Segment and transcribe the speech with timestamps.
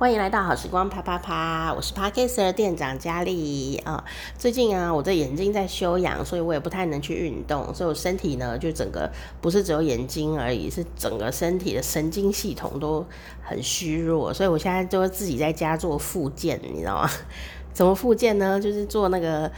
[0.00, 4.02] 欢迎来到好时光啪啪啪，我是 Parker 店长佳丽啊。
[4.38, 13.04] 最近啊，我的眼睛在休养，所以我也不太能去运动，所以我身体呢，就整个不是只有眼睛而已，是整个身体的神经系统都
[13.42, 17.10] 很虚弱，所以我现在就自己在家做复健，你知道吗？
[17.74, 18.58] 怎么复健呢？
[18.58, 19.52] 就是做那个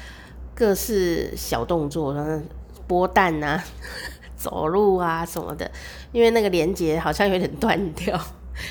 [0.57, 2.43] 各式小动作，像
[2.89, 3.63] 剥蛋啊、
[4.35, 5.71] 走路啊什么的，
[6.11, 8.21] 因为那个连接好像有点断掉。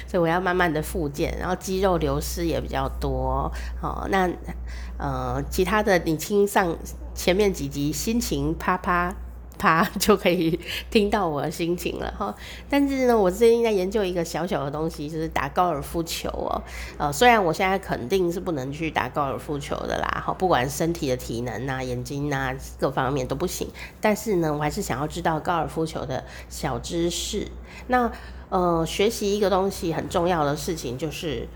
[0.08, 3.52] 所以我要慢慢的复健，然后肌肉流失也比较多。
[3.80, 4.30] 好，那
[4.98, 6.78] 呃，其他的你听上
[7.14, 9.16] 前面几集心情啪啪
[9.62, 12.36] 啪就可以听到我的心情了哈。
[12.68, 16.64] 但是呢，我最近在研究一个小小的东西，就是打高尔夫球哦。
[16.98, 23.68] 呃，虽然我现在肯定是不能去打高尔夫球的啦，哈，不管身体的体能啊、眼睛啊各方面都不行。
[24.02, 27.48] 但是呢，我还是想要知道高尔夫球的小知识。
[27.86, 28.12] 那
[28.50, 31.48] 呃，学习一个东西很重要的事情就是，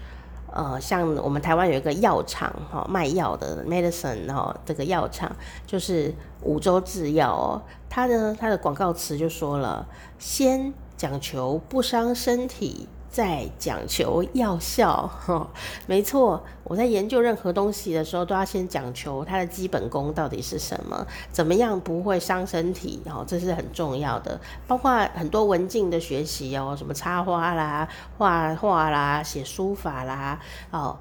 [0.55, 5.29] 呃，像我们台湾有一个药厂哈，卖药的 medicine 哈，这个药厂
[5.67, 9.85] 就是五洲制药哦，它呢它的广告词就说了，
[10.17, 12.87] 先讲求不伤身体。
[13.15, 15.49] 在讲求药效， 哈，
[15.87, 16.43] 没错。
[16.65, 24.37] 我在研究任何东西的时候，都要先讲求它的基本功到底是什么，怎么样不会伤身体，哦，这是很重要的。
[24.67, 30.37] 包括很多文静的学习哦，什么插花啦、画画啦、写书法啦，
[30.71, 30.97] 哦，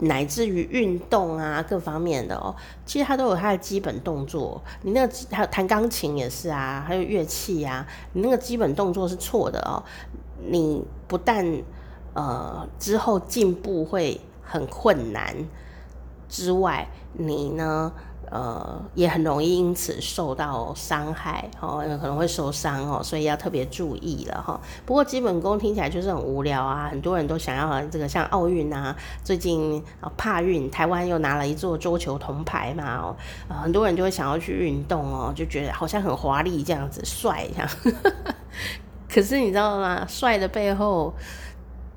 [0.00, 2.52] 乃至于运动啊，各方面的哦，
[2.84, 4.60] 其实它都有它的基本动作。
[4.82, 9.80] 你那个还有弹钢琴也是啊，还有乐器啊，你那个基本动作是错的哦。
[10.42, 11.46] 你不但
[12.14, 15.34] 呃之后进步会很困难
[16.28, 17.92] 之外，你呢
[18.30, 24.60] 呃也很容易因此受到伤害哦，可能会受伤哦，所以要特别注意了哈。
[24.84, 33.14] 不过基本功听起来就是很无聊啊，很多人都想要这个像奥运啊，最近啊帕运台湾又拿了一座桌球铜牌嘛，
[33.62, 37.68] 很多人就会想要去运动哦，就觉得好像很华丽这样子帅这样。
[39.14, 40.04] 可是你知道吗？
[40.08, 41.14] 帅的背后，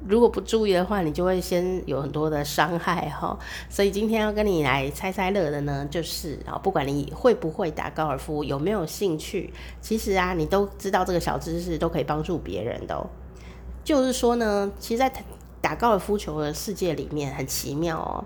[0.06, 3.36] 如果不注意的话，你就会先有很多的伤害哈。
[3.72, 9.52] 所以今天要跟你来猜猜乐的呢，就是啊，不管你会不会打高尔夫，有没有兴趣，
[9.82, 13.10] 其实啊，你都知道这个小知识都可以帮助别人的。
[13.84, 15.12] 就是说呢，其实，在
[15.60, 18.26] 打高尔夫球的世界里面很奇妙喔，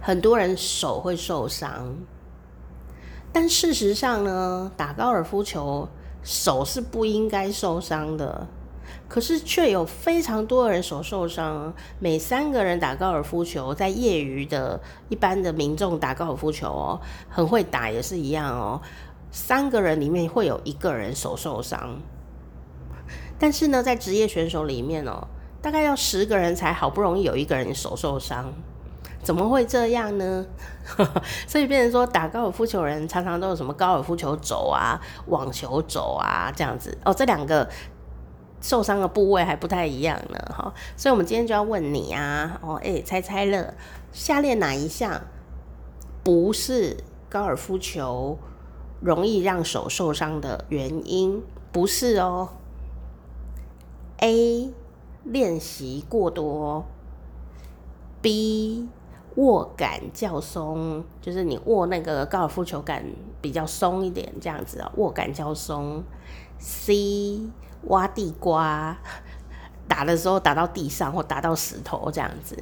[0.00, 1.92] 很多人手会受伤，
[3.32, 5.88] 但事实上呢，打高尔夫球。
[6.24, 8.46] 手是不应该受伤的，
[9.08, 11.72] 可是却有非常多人手受伤。
[12.00, 14.80] 每三个人打高尔夫球，在业余的
[15.10, 18.80] 一般的民众打高尔夫球哦，很会打也是一样哦。
[19.30, 22.00] 三个人里面会有一个人手受伤，
[23.38, 25.28] 但是呢，在职业选手里面哦，
[25.60, 28.52] 大概要十个人才好不容易有一个人手受伤。
[29.24, 30.46] 怎么会这样呢？
[31.48, 37.68] 所以变成说打高尔夫球人常常都有什么高尔夫球肘啊、网球肘啊这样子哦，这两个
[38.60, 40.38] 受伤的部位还不太一样呢。
[40.54, 43.74] 哈，所以我们今天就要问你啊，哦，哎，猜猜乐，
[44.12, 45.20] 下列哪一项
[46.22, 46.98] 不是
[47.30, 48.38] 高尔夫球
[49.00, 51.42] 容易让手受伤的原因？
[51.72, 52.50] 不是哦。
[54.18, 54.72] A
[55.24, 56.84] 练习过多
[58.22, 58.88] ，B。
[59.36, 63.04] 握感较松，就是你握那个高尔夫球杆
[63.40, 66.02] 比较松一点，这样子啊，握感较松。
[66.58, 67.40] C
[67.88, 68.96] 挖地瓜，
[69.88, 72.56] 打的时候打到地上或打到石头这样子，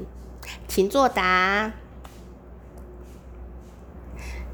[0.67, 1.73] 请作答。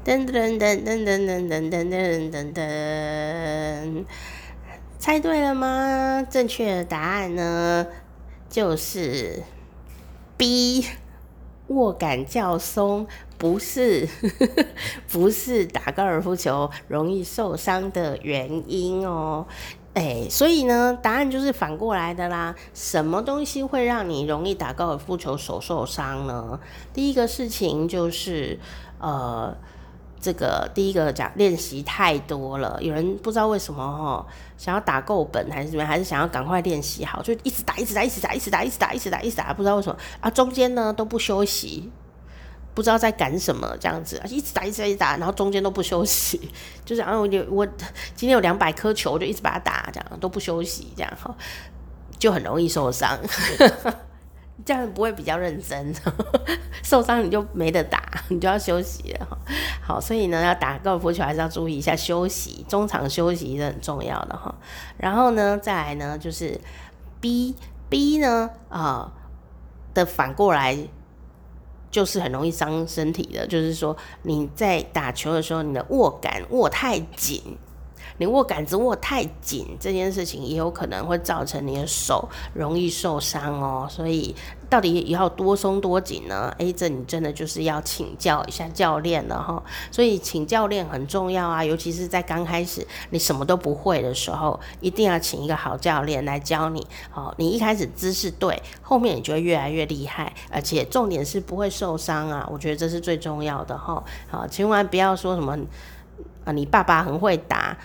[0.05, 4.05] 噔噔噔噔噔噔噔噔噔噔噔，
[4.97, 6.25] 猜对了吗？
[6.29, 7.87] 正确的答案呢，
[8.49, 9.43] 就是
[10.37, 10.85] B。
[11.69, 13.07] 握感较松，
[13.37, 14.07] 不是
[15.09, 19.47] 不是打高尔夫球容易受伤的原因哦。
[19.95, 22.53] 哎，所以呢，答案就是反过来的啦。
[22.73, 26.59] 什么东西会让你容易打高尔夫球手受伤呢？
[26.93, 28.59] 第一个事情就是
[28.99, 29.57] 呃。
[30.21, 34.25] 这个第一个讲练习太多了，有人不知道为什么哈，
[34.57, 41.89] 想要打够本还是怎么，还是想要赶快练习好，就一直打，一直打，一直打，一直打，一直打，一直打，一直打，不知道为什么啊，中间呢都不休息，
[42.73, 46.51] 不知道在赶什么这样子，一直打，一直打，一直打，然后中间都不休息，
[46.83, 47.65] 就是啊，我我
[48.13, 51.33] 今天有两百颗球，就一直把它打，这样都不休息，这样哈，
[52.17, 53.17] 就很容易受伤。
[54.65, 55.93] 这样不会比较认真，
[56.83, 59.37] 受伤你就没得打，你就要休息了。
[59.81, 64.53] 好，所以呢，要打高尔夫球还是要注意一下休息，中场休息是很重要的哈。
[64.97, 66.59] 然后呢，再来呢就是
[67.19, 67.55] B
[67.89, 69.11] B 呢啊、
[69.93, 70.77] 的反过来
[71.89, 77.57] 就是很容易伤身体的，就是说你在打球的时候，你的握感握太紧。
[78.19, 83.87] 你握杆子握太紧，这件事情也有可能会造成你的手容易受伤哦。
[83.89, 84.35] 所以
[84.69, 86.53] 到底要多松多紧呢？
[86.59, 89.63] 诶，这你真的就是要请教一下教练了哈。
[89.89, 96.85] 所以请教练很重要啊，尤其是在刚开始你什么都不会的时候，一定要请一个好教练来教你。
[97.09, 102.47] 好，你一开始姿势对，后面你就会越来越厉害，而且重点是不会受伤啊。
[102.51, 104.03] 我觉得这是最重要的哈。
[104.27, 105.57] 好，千万不要说什么
[106.43, 107.77] 啊，你爸爸很会打。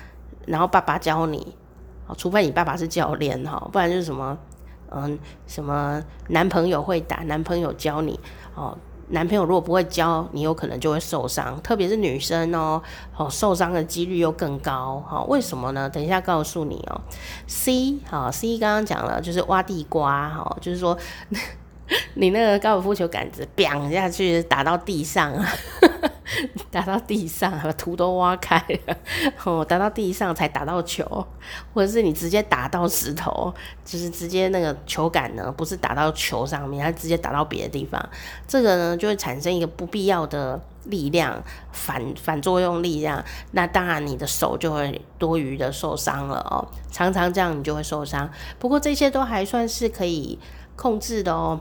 [0.47, 1.55] 然后爸爸教你，
[2.17, 4.37] 除非你爸爸是教练哈，不然就是什么，
[4.91, 8.19] 嗯，什么男朋友会打，男朋友教你
[8.55, 8.77] 哦。
[9.09, 12.83] 男朋友如果不会教，你有可能就会受伤，特别是女生哦，
[13.15, 15.23] 哦，受伤的几率又更高哈。
[15.25, 15.91] 为什么呢？
[15.91, 16.99] 等一下告诉你哦。
[17.47, 20.97] C 好，C 刚刚讲了，就是挖地瓜哈，就是说
[22.17, 25.47] 你那个高尔夫球杆子，biang 下去打到地上啊。
[26.71, 28.57] 打到地上，把土都挖开
[28.87, 28.97] 了，
[29.45, 31.05] 哦，打到地上才打到球，
[31.73, 33.53] 或者是你直接打到石头，
[33.85, 38.09] 就是直接那个球杆呢，不是打到球上面，它直接打到别的地方，
[38.47, 41.43] 这个呢就会产生一个不必要的力量，
[41.73, 48.29] 反反作用力量，那当然你的手就会多余的受伤了哦，常常这样你就会受伤，
[48.59, 50.39] 不过这些都还算是可以
[50.77, 51.61] 控制的哦。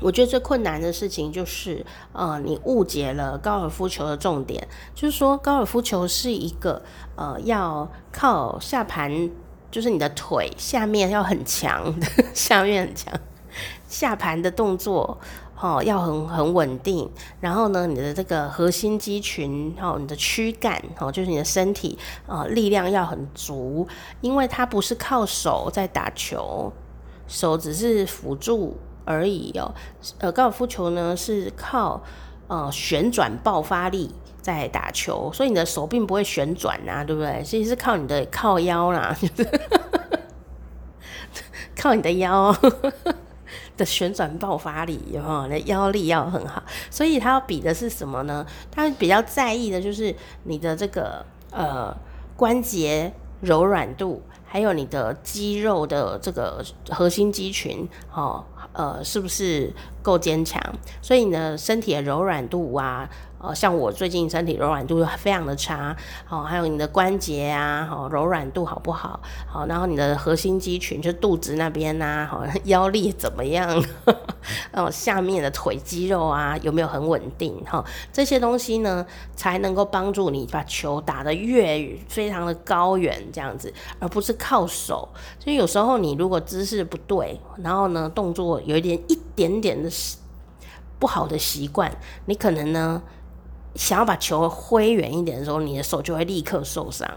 [0.00, 6.82] 我觉得最困难的事情就是，呃，你误解了高尔夫球的重点，就是说高尔夫球是一个，
[7.16, 9.30] 呃，要靠下盘，
[9.70, 11.94] 就是你的腿下面要很强，
[12.34, 13.14] 下面很强，
[13.88, 15.18] 下盘的动作，
[15.58, 17.08] 哦，要很很稳定，
[17.40, 21.96] 然后呢，你的这个核心肌群，哦，你的躯干，哦，就是你的身体，
[22.26, 23.86] 呃，力量要很足，
[24.20, 26.72] 因为它不是靠手在打球，
[27.28, 28.76] 手只是辅助。
[29.04, 29.74] 而已哦，
[30.18, 32.02] 呃，高尔夫球呢是靠
[32.48, 34.10] 呃旋转爆发力
[34.40, 37.42] 在打球，所以你的手并不会旋转呐，对不对？
[37.44, 39.16] 其实是靠你的靠腰啦，
[41.76, 42.54] 靠你的腰
[43.76, 45.42] 的旋转爆发力，有没有？
[45.44, 48.46] 你的腰力要很好，所以他要比的是什么呢？
[48.70, 50.14] 他比较在意的就是
[50.44, 51.94] 你的这个呃
[52.36, 54.22] 关节柔软度。
[54.46, 59.72] 还有你的肌肉的这个核心肌群，哦，呃，是不是
[60.04, 60.62] 够坚强？
[61.02, 63.10] 所以你的身体的柔软度啊。
[63.46, 69.20] 哦，像我最近身体柔软度非常的差，好，还有你的关节啊，好，柔软度好不好？
[69.46, 73.84] 好，然后你的核心肌群，就肚子那边呐，好， 腰力怎么样？
[74.72, 77.62] 哦，下面的腿肌肉啊，有没有很稳定？
[77.66, 79.04] 哈，这些东西呢，
[79.36, 85.06] 才能够帮助你把球打得越非常的高远这样子，而不是靠手。
[85.38, 89.90] 所以有时候你如果姿势不对，然后呢，动作有一点一点点的
[90.98, 91.96] 不好的习惯，
[92.26, 93.02] 你可能呢。
[93.76, 97.10] 想要把球挥远一点的时候，你的手就会立刻受伤，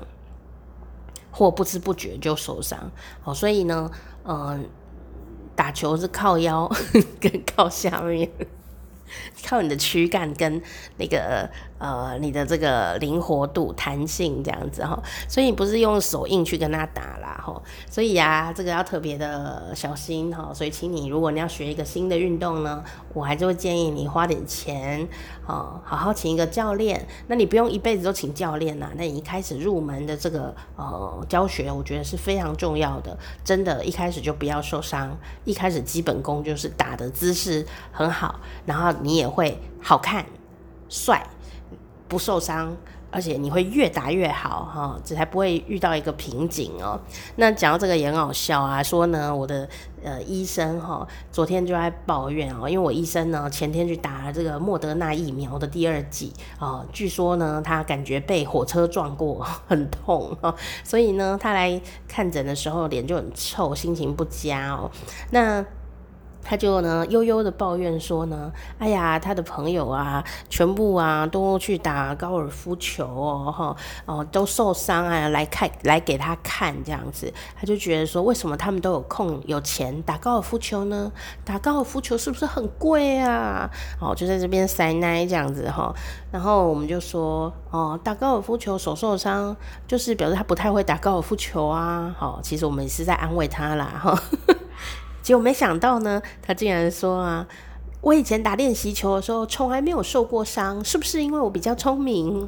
[1.29, 2.89] 或不知不觉就受伤。
[3.21, 3.91] 好，所以呢，
[4.25, 4.67] 嗯、
[5.55, 6.67] 打球是靠腰
[7.21, 8.27] 跟靠下面。
[9.45, 10.59] 靠你的躯干跟
[10.97, 11.47] 那个
[11.77, 20.51] 呃你的这个灵活度、弹性这样子哈，所以你不是用手硬去跟他打啦哈，所以呀、这个要特别的小心哈。
[20.53, 25.07] 所以，请你如果你要学一个新的运动呢，我还是会建议你花点钱
[25.45, 27.07] 啊，好好请一个教练。
[27.27, 33.17] 那你不用一辈子都请教练呐，那你一开始入门的这个呃教学，我觉得是非常重要的。
[33.43, 38.87] 真的，一开始就不要受伤，一开始基本功就是打的姿势很好，然后。
[39.01, 40.25] 你也会好看、
[40.89, 41.27] 帅，
[42.07, 42.75] 不受伤，
[43.11, 46.99] 而且你会越打越好哈，这才不会遇到一个瓶颈哦。
[47.35, 49.67] 那讲到这个也很好笑啊，说呢，我的
[50.03, 64.91] 呃医生哈，昨天就在抱怨哦，因为我医生呢前天去打了这个莫德纳疫苗的第二剂啊，据说呢他感觉被火车撞过， 很痛哦，所以呢他来看诊的时候脸就很臭，心情不佳哦。
[65.31, 65.65] 那
[66.49, 68.49] 他就呢悠悠的抱怨说呢，
[68.79, 73.75] 哎呀，他的朋友啊，全部啊都去打高尔夫球哦，哈
[74.05, 81.11] 哦都受伤啊，来看来给他看这样子，他就觉得说，为什么他们都有空有钱打高尔夫球呢？
[81.43, 83.69] 打高尔夫球是不是很贵啊？
[83.99, 85.93] 哦，就在这边塞奶这样子哈，
[86.31, 89.53] 然后我们就说，哦，打高尔夫球手受伤，
[89.85, 92.15] 就是表示他不太会打高尔夫球啊。
[92.17, 94.17] 好，其实我们也是在安慰他啦，哈。
[95.27, 97.45] 结果没想到呢，他竟然说啊，
[97.99, 102.47] 我以前打练习球的时候从来没有受过伤，是不是因为我比较聪明？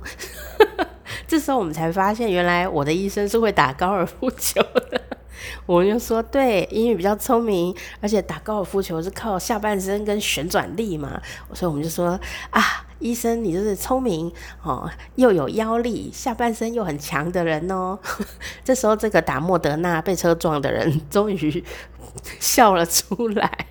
[1.28, 5.02] 这时候我们才发现，原来我的医生是会打高尔夫球的。
[5.68, 11.22] 我就说对，英语比较聪明，而且打高尔夫球是靠下半身跟旋转力嘛，
[11.54, 12.18] 所以我们就说
[12.50, 12.64] 啊，
[13.00, 14.32] 医生你就是聪明
[14.64, 17.98] 哦，又有腰力，下半身又很强的人哦。
[18.64, 21.64] 这时候这个打莫德纳被车撞的人终于
[22.40, 23.68] 笑了出来。